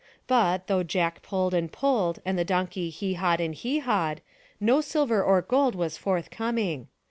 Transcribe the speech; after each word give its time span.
But, 0.25 0.65
though 0.65 0.81
Jack 0.81 1.21
pulled 1.21 1.53
and 1.53 1.71
pulled 1.71 2.23
and 2.25 2.35
the 2.35 2.43
donkey 2.43 2.89
he 2.89 3.13
hawed 3.13 3.39
and 3.39 3.53
he 3.53 3.77
hawed, 3.77 4.21
no 4.59 4.81
silver 4.81 5.21
or 5.23 5.43
gold 5.43 5.75
was 5.75 5.95
forthcoming. 5.95 6.87